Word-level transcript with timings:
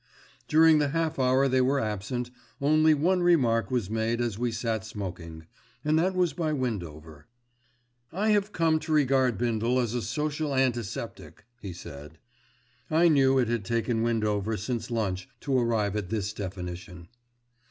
During 0.47 0.79
the 0.79 0.87
half 0.87 1.19
hour 1.19 1.47
they 1.47 1.61
were 1.61 1.79
absent, 1.79 2.31
only 2.59 2.95
one 2.95 3.21
remark 3.21 3.69
was 3.69 3.87
made 3.87 4.19
as 4.19 4.35
we 4.39 4.51
sat 4.51 4.83
smoking, 4.83 5.45
and 5.85 5.99
that 5.99 6.15
was 6.15 6.33
by 6.33 6.53
Windover. 6.53 7.27
"I 8.11 8.29
have 8.29 8.51
come 8.51 8.79
to 8.79 8.91
regard 8.91 9.37
Bindle 9.37 9.79
as 9.79 9.93
a 9.93 10.01
social 10.01 10.55
antiseptic," 10.55 11.45
he 11.61 11.71
said. 11.71 12.17
I 12.89 13.09
knew 13.09 13.37
it 13.37 13.47
had 13.47 13.63
taken 13.63 14.01
Windover 14.01 14.57
since 14.57 14.89
lunch 14.89 15.29
to 15.41 15.55
arrive 15.59 15.95
at 15.95 16.09
this 16.09 16.33
definition. 16.33 17.07